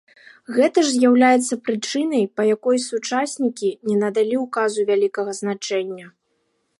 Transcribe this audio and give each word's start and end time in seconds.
Гэта 0.55 0.83
ж 0.85 0.93
з'яўляецца 0.93 1.57
прычынай, 1.67 2.23
па 2.39 2.45
якой 2.55 2.77
сучаснікі 2.87 3.69
не 3.91 3.95
надалі 4.07 4.35
ўказу 4.47 4.79
вялікага 4.91 5.31
значэння. 5.41 6.05